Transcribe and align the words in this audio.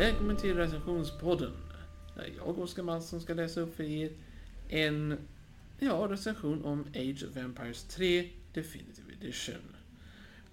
Välkommen 0.00 0.36
till 0.36 0.56
recensionspodden. 0.56 1.52
Där 2.14 2.32
jag, 2.36 2.58
Oskar 2.58 2.82
Mattsson, 2.82 3.20
ska 3.20 3.34
läsa 3.34 3.60
upp 3.60 3.76
för 3.76 3.84
er 3.84 4.12
en 4.68 5.18
ja, 5.78 6.06
recension 6.10 6.64
om 6.64 6.80
Age 6.94 7.24
of 7.30 7.36
Empires 7.36 7.82
3 7.84 8.28
Definitive 8.52 9.12
Edition. 9.20 9.76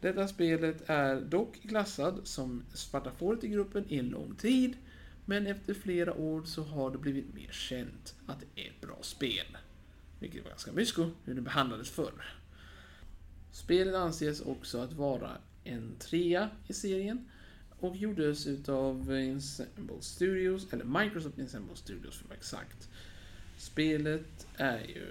Detta 0.01 0.27
spelet 0.27 0.89
är 0.89 1.21
dock 1.21 1.61
klassad 1.61 2.19
som 2.23 2.63
svarta 2.73 3.11
fåret 3.11 3.43
i 3.43 3.47
gruppen 3.47 3.85
i 3.89 3.97
en 3.97 4.09
lång 4.09 4.35
tid, 4.35 4.77
men 5.25 5.47
efter 5.47 5.73
flera 5.73 6.13
år 6.13 6.43
så 6.43 6.63
har 6.63 6.91
det 6.91 6.97
blivit 6.97 7.33
mer 7.33 7.51
känt 7.51 8.15
att 8.25 8.39
det 8.39 8.61
är 8.61 8.69
ett 8.69 8.81
bra 8.81 8.97
spel. 9.01 9.57
Vilket 10.19 10.43
var 10.43 10.49
ganska 10.49 10.71
mysko 10.71 11.09
hur 11.25 11.35
det 11.35 11.41
behandlades 11.41 11.89
förr. 11.89 12.33
Spelet 13.51 13.95
anses 13.95 14.41
också 14.41 14.79
att 14.79 14.93
vara 14.93 15.31
en 15.63 15.95
trea 15.99 16.49
i 16.67 16.73
serien 16.73 17.25
och 17.79 17.95
gjordes 17.95 18.47
utav 18.47 19.11
Ensemble 19.11 20.01
Studios, 20.01 20.73
eller 20.73 20.85
Microsoft 20.85 21.39
Ensemble 21.39 21.75
Studios 21.75 22.17
för 22.17 22.25
att 22.25 22.29
vara 22.29 22.37
exakt. 22.37 22.89
Spelet 23.57 24.47
är 24.55 24.79
ju 24.79 25.05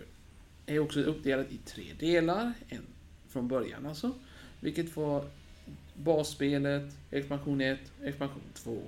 är 0.66 0.78
också 0.78 1.00
uppdelat 1.00 1.52
i 1.52 1.58
tre 1.58 1.84
delar, 1.98 2.52
en 2.68 2.82
från 3.28 3.48
början 3.48 3.86
alltså, 3.86 4.14
vilket 4.60 4.96
var 4.96 5.24
basspelet, 5.94 6.96
expansion 7.10 7.60
1, 7.60 7.78
expansion 8.02 8.42
2. 8.54 8.82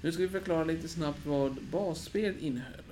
Nu 0.00 0.12
ska 0.12 0.22
vi 0.22 0.28
förklara 0.28 0.64
lite 0.64 0.88
snabbt 0.88 1.26
vad 1.26 1.56
basspelet 1.72 2.42
innehöll. 2.42 2.84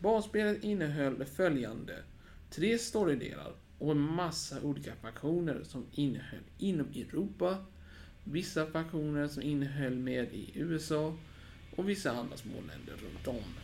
Basspelet 0.00 0.64
innehöll 0.64 1.24
följande. 1.24 2.02
Tre 2.50 2.78
storydelar 2.78 3.52
och 3.78 3.90
en 3.90 4.00
massa 4.00 4.62
olika 4.62 4.94
faktioner 4.94 5.62
som 5.64 5.86
innehöll 5.92 6.42
inom 6.58 6.86
Europa, 6.86 7.64
vissa 8.24 8.66
faktioner 8.66 9.28
som 9.28 9.42
innehöll 9.42 9.94
med 9.94 10.34
i 10.34 10.50
USA 10.54 11.16
och 11.76 11.88
vissa 11.88 12.10
andra 12.10 12.36
småländer 12.36 12.92
runt 12.92 13.28
om. 13.28 13.54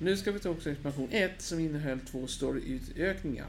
Nu 0.00 0.16
ska 0.16 0.32
vi 0.32 0.38
ta 0.38 0.50
också 0.50 0.70
expansion 0.70 1.08
1 1.10 1.42
som 1.42 1.60
innehöll 1.60 2.00
två 2.00 2.26
storyutökningar. 2.26 3.48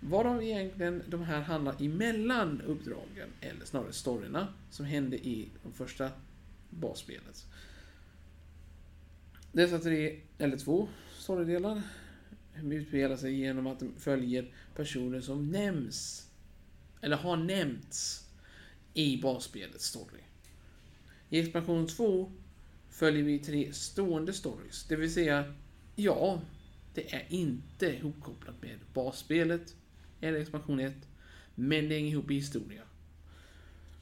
de 0.00 0.40
egentligen 0.40 1.02
de 1.06 1.22
här 1.22 1.40
handlar 1.40 1.82
emellan 1.82 2.60
uppdragen, 2.60 3.28
eller 3.40 3.64
snarare 3.64 3.92
storyna, 3.92 4.48
som 4.70 4.86
hände 4.86 5.16
i 5.16 5.48
de 5.62 5.72
första 5.72 6.10
basspelet. 6.70 7.46
Dessa 9.52 9.78
tre, 9.78 10.20
eller 10.38 10.56
två, 10.56 10.88
storydelar 11.18 11.82
utspelar 12.62 13.16
sig 13.16 13.34
genom 13.34 13.66
att 13.66 13.80
de 13.80 13.92
följer 13.98 14.52
personer 14.76 15.20
som 15.20 15.50
nämns, 15.50 16.30
eller 17.00 17.16
har 17.16 17.36
nämnts, 17.36 18.27
i 18.98 19.16
basspelets 19.16 19.84
story. 19.84 20.20
I 21.30 21.38
expansion 21.38 21.86
2 21.86 22.32
följer 22.90 23.22
vi 23.22 23.38
tre 23.38 23.72
stående 23.72 24.32
stories, 24.32 24.84
det 24.84 24.96
vill 24.96 25.12
säga, 25.12 25.54
ja, 25.96 26.40
det 26.94 27.14
är 27.14 27.26
inte 27.28 27.86
ihopkopplat 27.86 28.62
med 28.62 28.78
basspelet 28.94 29.76
eller 30.20 30.40
expansion 30.40 30.80
1, 30.80 30.94
men 31.54 31.88
det 31.88 31.94
hänger 31.94 32.10
ihop 32.10 32.30
i 32.30 32.34
historia. 32.34 32.82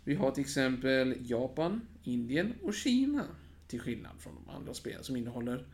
Vi 0.05 0.15
har 0.15 0.31
till 0.31 0.45
exempel 0.45 1.17
Japan, 1.31 1.81
Indien 2.05 2.55
och 2.63 2.75
Kina, 2.75 3.27
till 3.69 3.81
skillnad 3.81 4.13
från 4.19 4.35
de 4.35 4.51
andra 4.51 4.75
spelen 4.75 5.05
som 5.05 5.17
innehåller 5.17 5.67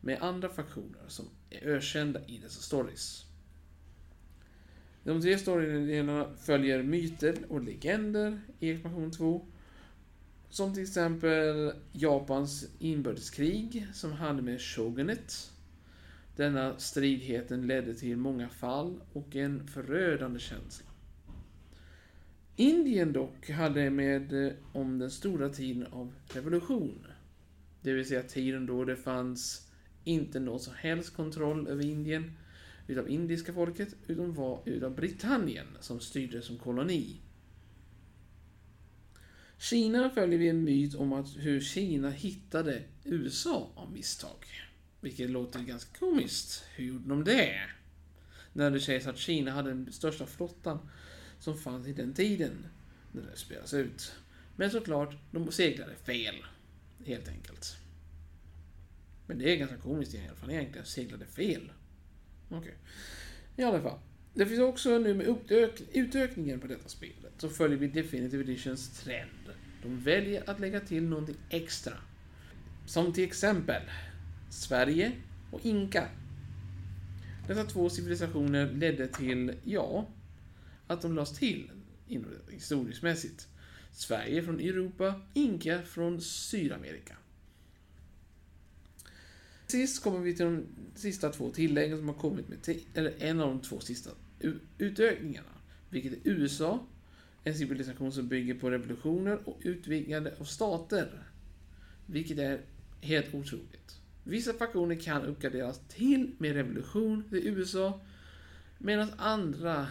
med 0.00 0.22
andra 0.22 0.48
faktioner 0.48 1.08
som 1.08 1.24
är 1.50 1.66
ökända 1.66 2.26
i 2.26 2.38
dessa 2.38 2.60
stories. 2.60 3.27
De 5.08 5.20
tre 5.20 5.38
storydelarna 5.38 6.26
följer 6.40 6.82
myter 6.82 7.34
och 7.48 7.62
legender 7.62 8.40
i 8.60 8.70
expansion 8.70 9.10
2. 9.10 9.46
Som 10.50 10.74
till 10.74 10.82
exempel 10.82 11.72
Japans 11.92 12.66
inbördeskrig 12.78 13.86
som 13.92 14.12
hade 14.12 14.42
med 14.42 14.60
shogunet. 14.60 15.52
Denna 16.36 16.78
stridigheten 16.78 17.66
ledde 17.66 17.94
till 17.94 18.16
många 18.16 18.48
fall 18.48 19.00
och 19.12 19.36
en 19.36 19.66
förödande 19.66 20.38
känsla. 20.38 20.86
Indien 22.56 23.12
dock 23.12 23.50
hade 23.50 23.90
med 23.90 24.46
eh, 24.46 24.52
om 24.72 24.98
den 24.98 25.10
stora 25.10 25.48
tiden 25.48 25.86
av 25.92 26.12
revolution. 26.34 27.06
Det 27.82 27.92
vill 27.92 28.08
säga 28.08 28.22
tiden 28.22 28.66
då 28.66 28.84
det 28.84 28.96
fanns 28.96 29.68
inte 30.04 30.40
någon 30.40 30.60
som 30.60 30.74
helst 30.76 31.16
kontroll 31.16 31.68
över 31.68 31.86
Indien 31.86 32.32
utav 32.88 33.10
indiska 33.10 33.52
folket, 33.52 33.96
utan 34.06 34.34
var 34.34 34.62
utav 34.64 34.94
Britannien 34.94 35.66
som 35.80 36.00
styrde 36.00 36.42
som 36.42 36.58
koloni. 36.58 37.20
Kina 39.58 40.10
följer 40.10 40.38
vi 40.38 40.48
en 40.48 40.64
myt 40.64 40.94
om 40.94 41.12
att 41.12 41.36
hur 41.36 41.60
Kina 41.60 42.10
hittade 42.10 42.82
USA 43.04 43.70
av 43.74 43.92
misstag. 43.92 44.46
Vilket 45.00 45.30
låter 45.30 45.60
ganska 45.60 45.98
komiskt. 45.98 46.64
Hur 46.74 46.84
gjorde 46.84 47.08
de 47.08 47.24
det? 47.24 47.60
När 48.52 48.70
det 48.70 48.80
sägs 48.80 49.06
att 49.06 49.18
Kina 49.18 49.50
hade 49.50 49.70
den 49.70 49.92
största 49.92 50.26
flottan 50.26 50.78
som 51.38 51.58
fanns 51.58 51.86
i 51.86 51.92
den 51.92 52.14
tiden. 52.14 52.66
När 53.12 53.22
det 53.22 53.36
spelas 53.36 53.74
ut. 53.74 54.12
Men 54.56 54.70
såklart, 54.70 55.16
de 55.30 55.52
seglade 55.52 55.94
fel. 55.94 56.34
Helt 57.04 57.28
enkelt. 57.28 57.76
Men 59.26 59.38
det 59.38 59.52
är 59.52 59.56
ganska 59.56 59.76
komiskt 59.76 60.14
i 60.14 60.26
alla 60.26 60.36
fall 60.36 60.50
egentligen. 60.50 60.86
Seglade 60.86 61.26
fel. 61.26 61.70
Okej. 62.48 62.58
Okay. 62.58 62.74
I 63.56 63.62
alla 63.62 63.82
fall. 63.82 63.98
Det 64.34 64.46
finns 64.46 64.60
också 64.60 64.98
nu 64.98 65.14
med 65.14 65.36
utökningen 65.92 66.60
på 66.60 66.66
detta 66.66 66.88
spelet 66.88 67.32
så 67.38 67.48
följer 67.48 67.78
vi 67.78 67.86
Definitive 67.86 68.44
Editions 68.44 69.00
trend. 69.00 69.54
De 69.82 70.00
väljer 70.00 70.50
att 70.50 70.60
lägga 70.60 70.80
till 70.80 71.02
någonting 71.02 71.36
extra. 71.50 71.94
Som 72.86 73.12
till 73.12 73.24
exempel 73.24 73.82
Sverige 74.50 75.12
och 75.52 75.66
Inka. 75.66 76.08
Dessa 77.48 77.64
två 77.64 77.90
civilisationer 77.90 78.72
ledde 78.72 79.08
till, 79.08 79.54
ja, 79.64 80.06
att 80.86 81.02
de 81.02 81.14
lades 81.14 81.38
till 81.38 81.70
historiskt 82.50 83.02
mässigt. 83.02 83.48
Sverige 83.92 84.42
från 84.42 84.60
Europa, 84.60 85.20
Inka 85.34 85.82
från 85.82 86.20
Sydamerika. 86.20 87.16
Sist 89.70 90.02
kommer 90.02 90.18
vi 90.20 90.34
till 90.34 90.44
de 90.44 90.66
sista 90.94 91.30
två 91.30 91.50
tilläggen 91.50 91.98
som 91.98 92.08
har 92.08 92.14
kommit 92.14 92.48
med, 92.48 92.78
eller 92.94 93.14
en 93.18 93.40
av 93.40 93.48
de 93.48 93.60
två 93.60 93.80
sista 93.80 94.10
utökningarna. 94.78 95.48
Vilket 95.90 96.12
är 96.12 96.18
USA, 96.24 96.86
en 97.44 97.54
civilisation 97.54 98.12
som 98.12 98.28
bygger 98.28 98.54
på 98.54 98.70
revolutioner 98.70 99.48
och 99.48 99.58
utvidgande 99.62 100.34
av 100.40 100.44
stater. 100.44 101.22
Vilket 102.06 102.38
är 102.38 102.60
helt 103.00 103.34
otroligt. 103.34 104.00
Vissa 104.24 104.52
faktioner 104.52 104.94
kan 104.94 105.22
uppgraderas 105.22 105.80
till 105.88 106.34
med 106.38 106.52
revolution 106.52 107.24
i 107.32 107.48
USA, 107.48 108.00
medan 108.78 109.08
andra, 109.16 109.86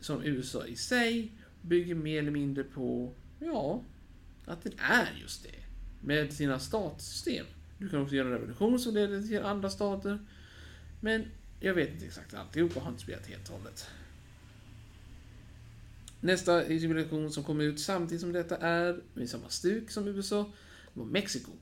som 0.00 0.22
USA 0.22 0.66
i 0.66 0.76
sig, 0.76 1.32
bygger 1.62 1.94
mer 1.94 2.18
eller 2.18 2.30
mindre 2.30 2.64
på, 2.64 3.14
ja, 3.38 3.82
att 4.44 4.62
den 4.62 4.72
är 4.78 5.18
just 5.20 5.42
det. 5.42 5.58
Med 6.06 6.32
sina 6.32 6.58
statssystem. 6.58 7.46
Du 7.78 7.88
kan 7.88 8.02
också 8.02 8.14
göra 8.14 8.34
revolution 8.34 8.78
som 8.78 8.94
leder 8.94 9.22
till 9.22 9.42
andra 9.42 9.70
stater. 9.70 10.18
Men 11.00 11.24
jag 11.60 11.74
vet 11.74 11.90
inte 11.90 12.06
exakt 12.06 12.34
alltihopa 12.34 12.80
har 12.80 12.90
inte 12.90 13.02
spelat 13.02 13.26
helt 13.26 13.48
och 13.48 13.58
hållet. 13.58 13.86
Nästa 16.20 16.64
civilisation 16.64 17.30
som 17.30 17.44
kom 17.44 17.60
ut 17.60 17.80
samtidigt 17.80 18.20
som 18.20 18.32
detta 18.32 18.56
är, 18.56 19.00
med 19.14 19.30
samma 19.30 19.48
stuk 19.48 19.90
som 19.90 20.08
USA, 20.08 20.50
var 20.94 21.04
Mexiko. 21.04 21.52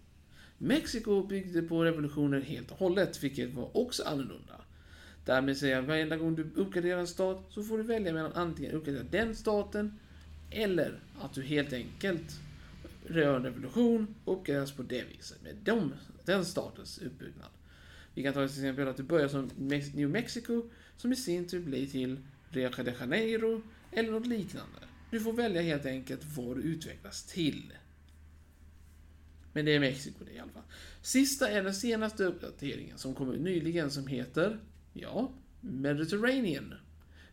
Mexiko 0.59 1.26
byggde 1.26 1.62
på 1.62 1.84
revolutioner 1.84 2.41
helt 2.41 2.71
och 2.71 2.78
hållet, 2.78 3.25
vilket 3.25 3.55
var 3.55 3.76
också 3.76 4.03
annorlunda. 4.03 4.61
Därmed 5.25 5.56
säger 5.56 5.75
jag, 5.75 5.82
att 5.82 5.88
varenda 5.88 6.17
gång 6.17 6.35
du 6.35 6.50
uppgraderar 6.55 7.00
en 7.00 7.06
stat 7.06 7.46
så 7.50 7.62
får 7.62 7.79
du 7.79 7.85
välja 7.85 8.12
mellan 8.12 8.32
antingen 8.32 8.73
uppgradera 8.73 9.02
den 9.11 9.37
staten 9.37 9.99
eller 10.50 11.00
att 11.20 11.35
du 11.35 11.43
helt 11.43 11.73
enkelt 11.73 12.41
rör 13.08 13.37
en 13.37 13.43
revolution 13.43 14.14
och 14.25 14.38
uppgraderas 14.38 14.73
på 14.73 14.82
det 14.82 15.05
viset 15.05 15.43
med 15.43 15.56
dem, 15.56 15.94
den 16.25 16.44
statens 16.44 16.99
uppbyggnad. 16.99 17.50
Vi 18.14 18.23
kan 18.23 18.32
ta 18.32 18.49
till 18.49 18.56
exempel 18.56 18.88
att 18.88 18.97
du 18.97 19.03
börjar 19.03 19.29
som 19.29 19.50
New 19.94 20.11
Mexico 20.11 20.62
som 20.97 21.12
i 21.12 21.17
sin 21.17 21.49
tur 21.49 21.61
blir 21.61 21.87
till 21.87 22.19
Rio 22.49 22.70
de 22.76 22.93
Janeiro 23.00 23.62
eller 23.93 24.11
något 24.11 24.26
liknande. 24.26 24.79
Du 25.11 25.20
får 25.20 25.32
välja 25.32 25.62
helt 25.62 25.87
enkelt 25.87 26.20
vad 26.37 26.56
du 26.56 26.62
utvecklas 26.62 27.25
till. 27.25 27.73
Men 29.53 29.64
det 29.64 29.75
är 29.75 29.81
Mexiko 29.81 30.25
det 30.25 30.32
i 30.32 30.38
alla 30.38 30.53
fall. 30.53 30.62
Sista 31.03 31.50
är 31.50 31.62
den 31.62 31.75
senaste 31.75 32.25
uppdateringen 32.25 32.99
som 32.99 33.14
kom 33.14 33.32
ut 33.32 33.41
nyligen 33.41 33.91
som 33.91 34.06
heter, 34.06 34.58
ja, 34.93 35.32
Mediterranean. 35.61 36.75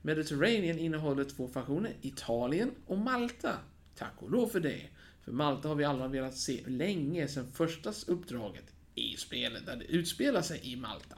Mediterranean 0.01 0.79
innehåller 0.79 1.23
två 1.23 1.47
faktioner, 1.47 1.93
Italien 2.01 2.71
och 2.85 2.97
Malta. 2.97 3.57
Tack 3.95 4.13
och 4.15 4.31
lov 4.31 4.47
för 4.47 4.59
det. 4.59 4.81
För 5.23 5.31
Malta 5.31 5.67
har 5.67 5.75
vi 5.75 5.83
alla 5.83 6.07
velat 6.07 6.37
se 6.37 6.63
länge 6.67 7.27
sedan 7.27 7.51
första 7.51 7.93
uppdraget 8.07 8.73
i 8.95 9.17
spelet, 9.17 9.65
där 9.65 9.75
det 9.75 9.85
utspelar 9.85 10.41
sig 10.41 10.59
i 10.63 10.75
Malta. 10.75 11.17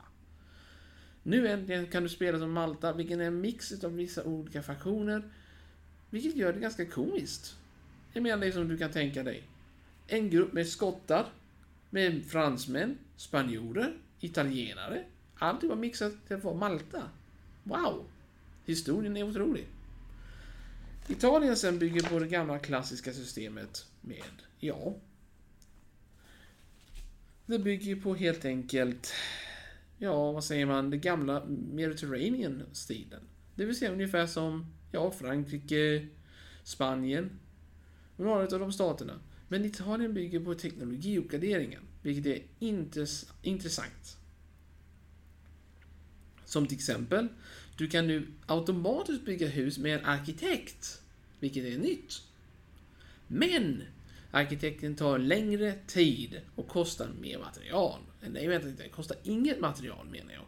Nu 1.23 1.47
äntligen 1.47 1.87
kan 1.87 2.03
du 2.03 2.09
spela 2.09 2.39
som 2.39 2.51
Malta, 2.51 2.93
vilken 2.93 3.21
är 3.21 3.25
en 3.25 3.41
mix 3.41 3.83
av 3.83 3.95
vissa 3.95 4.23
olika 4.23 4.63
faktioner, 4.63 5.23
vilket 6.09 6.35
gör 6.35 6.53
det 6.53 6.59
ganska 6.59 6.85
komiskt. 6.85 7.57
Jag 8.13 8.23
menar 8.23 8.45
det 8.45 8.51
som 8.51 8.67
du 8.67 8.77
kan 8.77 8.91
tänka 8.91 9.23
dig. 9.23 9.43
en 10.07 10.29
grupp 10.29 10.53
med 10.53 10.67
skottar, 10.67 11.25
med 11.89 12.25
fransmän, 12.25 12.97
spanjorer, 13.17 13.97
italienare. 14.19 15.03
Allt 15.35 15.63
var 15.63 15.75
mixat 15.75 16.13
till 16.27 16.35
att 16.35 16.43
vara 16.43 16.55
Malta. 16.55 17.03
Wow! 17.63 18.05
Historien 18.65 19.17
är 19.17 19.23
otrolig. 19.23 19.67
Italien 21.07 21.57
sen 21.57 21.79
bygger 21.79 22.09
på 22.09 22.19
det 22.19 22.27
gamla 22.27 22.59
klassiska 22.59 23.13
systemet 23.13 23.85
med, 24.01 24.23
ja... 24.59 24.95
Det 27.45 27.59
bygger 27.59 27.95
på 27.95 28.15
helt 28.15 28.45
enkelt, 28.45 29.13
ja 29.97 30.31
vad 30.31 30.43
säger 30.43 30.65
man, 30.65 30.89
det 30.89 30.97
gamla 30.97 31.45
Mediterranean-stilen. 31.73 33.21
Det 33.55 33.65
vill 33.65 33.75
säga 33.75 33.91
ungefär 33.91 34.27
som, 34.27 34.73
ja, 34.91 35.11
Frankrike, 35.11 36.07
Spanien 36.63 37.39
och 38.17 38.25
några 38.25 38.43
av 38.43 38.59
de 38.59 38.71
staterna. 38.71 39.19
Men 39.47 39.65
Italien 39.65 40.13
bygger 40.13 40.39
på 40.39 40.53
teknologiuppgraderingen, 40.53 41.81
vilket 42.01 42.25
är 42.25 42.43
intress 42.59 43.31
intressant. 43.41 44.17
Som 46.55 46.67
till 46.67 46.77
exempel, 46.77 47.27
du 47.77 47.87
kan 47.87 48.07
nu 48.07 48.27
automatiskt 48.45 49.25
bygga 49.25 49.47
hus 49.47 49.77
med 49.77 49.99
en 49.99 50.05
arkitekt, 50.05 51.01
vilket 51.39 51.65
är 51.65 51.77
nytt. 51.77 52.21
Men 53.27 53.83
arkitekten 54.31 54.95
tar 54.95 55.17
längre 55.17 55.73
tid 55.87 56.41
och 56.55 56.67
kostar 56.67 57.09
mer 57.21 57.39
material. 57.39 57.99
Nej, 58.29 58.47
vänta 58.47 58.69
inte, 58.69 58.83
det 58.83 58.89
kostar 58.89 59.17
inget 59.23 59.59
material 59.59 60.07
menar 60.09 60.33
jag. 60.33 60.45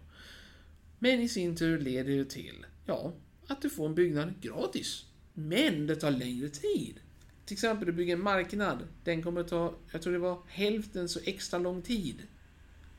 Men 1.00 1.22
i 1.22 1.30
sin 1.30 1.56
tur 1.56 1.80
leder 1.80 2.18
det 2.18 2.26
till, 2.26 2.66
ja, 2.86 3.14
att 3.48 3.62
du 3.62 3.70
får 3.70 3.86
en 3.86 3.96
byggnad 3.96 4.42
gratis. 4.42 5.06
Men 5.34 5.88
det 5.88 5.96
tar 5.96 6.12
längre 6.12 6.50
tid. 6.50 7.00
Till 7.46 7.54
exempel, 7.54 7.86
du 7.86 7.92
bygger 7.92 8.14
en 8.14 8.24
marknad. 8.24 8.88
Den 9.04 9.24
kommer 9.24 9.44
ta, 9.44 9.76
jag 9.92 10.02
tror 10.02 10.14
det 10.14 10.20
var 10.20 10.40
hälften 10.48 11.10
så 11.10 11.20
extra 11.24 11.60
lång 11.60 11.82
tid. 11.82 12.24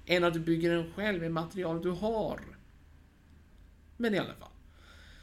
Än 0.06 0.25
att 0.25 0.34
du 0.34 0.40
bygger 0.40 0.75
den 0.75 0.93
själv 0.93 1.20
med 1.20 1.32
material 1.32 1.82
du 1.82 1.90
har. 1.90 2.57
Men 4.00 4.14
i 4.14 4.18
alla 4.18 4.34
fall. 4.34 4.48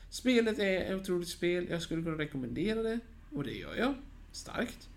Spelet 0.10 0.60
är 0.60 0.82
ett 0.82 1.02
otroligt 1.02 1.30
spel. 1.30 1.68
Jag 1.70 1.82
skulle 1.82 2.04
kunna 2.04 2.18
rekommendera 2.18 2.84
det. 2.84 3.00
Och 3.32 3.44
det 3.44 3.54
gör 3.54 3.76
jag. 3.76 3.94
Starkt. 4.32 4.90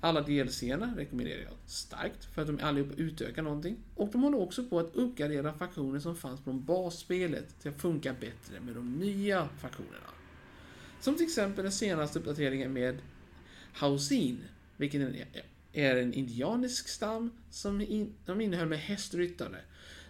Alla 0.00 0.20
DLCerna 0.20 0.94
rekommenderar 0.96 1.42
jag 1.42 1.52
starkt 1.66 2.24
för 2.24 2.42
att 2.42 2.48
de 2.48 2.60
allihopa 2.60 2.94
utökar 2.96 3.42
någonting. 3.42 3.76
Och 3.94 4.08
de 4.12 4.22
håller 4.22 4.38
också 4.38 4.64
på 4.64 4.78
att 4.78 4.94
uppgradera 4.94 5.52
faktioner 5.52 6.00
som 6.00 6.16
fanns 6.16 6.40
från 6.40 6.64
basspelet 6.64 7.60
till 7.60 7.70
att 7.70 7.80
funka 7.80 8.12
bättre 8.12 8.60
med 8.60 8.74
de 8.74 8.92
nya 8.98 9.48
faktionerna. 9.58 10.10
Som 11.00 11.16
till 11.16 11.26
exempel 11.26 11.62
den 11.62 11.72
senaste 11.72 12.18
uppdateringen 12.18 12.72
med 12.72 12.98
Hausin, 13.72 14.44
vilken 14.76 15.16
är 15.72 15.96
en 15.96 16.14
indianisk 16.14 16.88
stam 16.88 17.30
som 17.50 17.80
in, 17.80 18.14
de 18.26 18.40
innehöll 18.40 18.68
med 18.68 18.78
hästryttare, 18.78 19.58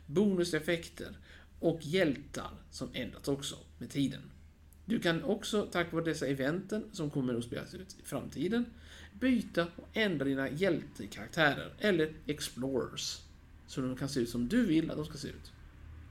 bonuseffekter 0.07 1.17
och 1.63 1.79
hjältar 1.83 2.51
som 2.71 2.89
ändrats 2.93 3.29
också 3.29 3.57
med 3.79 3.91
tiden. 3.91 4.21
Du 4.85 5.01
kan 5.01 5.23
också, 5.23 5.69
tack 5.73 5.93
vare 5.93 6.05
dessa 6.05 6.27
eventen 6.27 6.85
som 6.93 7.11
kommer 7.11 7.35
att 7.35 7.45
spelas 7.45 7.75
ut 7.75 7.97
i 8.03 8.05
framtiden, 8.05 8.65
byta 9.13 9.67
och 9.77 9.89
ändra 9.93 10.25
dina 10.25 10.51
hjältekaraktärer, 10.51 11.75
eller 11.79 12.13
explorers. 12.27 13.19
Så 13.67 13.81
de 13.81 13.97
kan 13.97 14.09
se 14.09 14.21
ut 14.21 14.29
som 14.29 14.49
du 14.49 14.67
vill 14.67 14.91
att 14.91 14.97
de 14.97 15.07
ska 15.07 15.19
se 15.19 15.29
ut. 15.29 15.53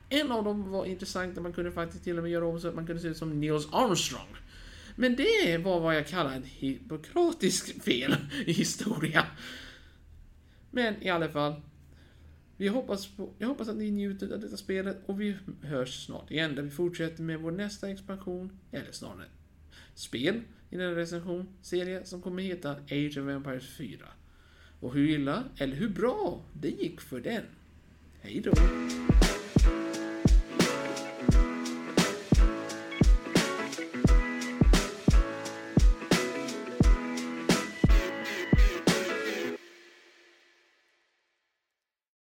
En 0.09 0.31
av 0.31 0.44
dem 0.44 0.71
var 0.71 0.86
intressant, 0.86 1.36
där 1.36 1.42
man 1.42 1.54
kunde 1.54 1.71
faktiskt 1.71 2.04
till 2.04 2.18
och 2.18 2.24
med 2.24 2.31
göra 2.31 2.45
om 2.45 2.59
så 2.59 2.68
att 2.68 2.75
man 2.75 2.88
kunde 2.88 3.01
se 3.01 3.07
ut 3.07 3.18
som 3.18 3.39
Nils 3.39 3.68
Armstrong. 3.71 4.27
Men 4.95 5.15
det 5.15 5.57
var 5.57 5.80
vad 5.80 5.95
jag 5.95 6.07
kallar 6.07 6.33
en 6.33 6.44
hypokratisk 6.44 7.83
fel 7.83 8.15
i 8.45 8.51
historia. 8.51 9.25
Men 10.71 11.04
i 11.04 11.09
alla 11.09 11.30
fall. 11.30 11.62
Vi 12.61 12.67
hoppas 12.67 13.07
på, 13.07 13.29
jag 13.37 13.47
hoppas 13.47 13.67
att 13.67 13.75
ni 13.75 13.91
njuter 13.91 14.33
av 14.33 14.39
detta 14.39 14.57
spelet 14.57 14.97
och 15.05 15.21
vi 15.21 15.35
hörs 15.61 16.05
snart 16.05 16.31
igen 16.31 16.55
där 16.55 16.63
vi 16.63 16.69
fortsätter 16.69 17.23
med 17.23 17.39
vår 17.39 17.51
nästa 17.51 17.89
expansion, 17.89 18.59
eller 18.71 18.91
snarare 18.91 19.25
spel 19.93 20.41
i 20.69 20.77
den 20.77 20.95
recensionsserie 20.95 22.05
som 22.05 22.21
kommer 22.21 22.43
heta 22.43 22.71
Age 22.71 23.17
of 23.17 23.29
Empires 23.29 23.77
4. 23.77 24.05
Och 24.79 24.93
hur 24.93 25.09
illa, 25.09 25.43
eller 25.57 25.75
hur 25.75 25.89
bra, 25.89 26.45
det 26.53 26.69
gick 26.69 27.01
för 27.01 27.19
den. 27.19 27.43
Hej 28.21 28.41
då! 28.41 28.51